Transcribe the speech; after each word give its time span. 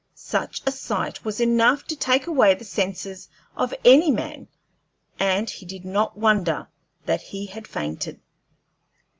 Such 0.15 0.63
a 0.65 0.71
sight 0.71 1.23
was 1.23 1.39
enough 1.39 1.85
to 1.85 1.95
take 1.95 2.25
away 2.25 2.55
the 2.55 2.65
senses 2.65 3.29
of 3.55 3.71
any 3.85 4.09
man, 4.09 4.47
and 5.19 5.47
he 5.47 5.63
did 5.63 5.85
not 5.85 6.17
wonder 6.17 6.67
that 7.05 7.21
he 7.21 7.45
had 7.45 7.67
fainted. 7.67 8.19